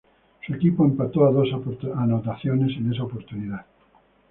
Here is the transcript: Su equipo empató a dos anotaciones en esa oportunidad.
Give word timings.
Su 0.43 0.55
equipo 0.55 0.83
empató 0.83 1.27
a 1.27 1.31
dos 1.31 1.49
anotaciones 1.95 2.75
en 2.75 2.91
esa 2.91 3.03
oportunidad. 3.03 3.67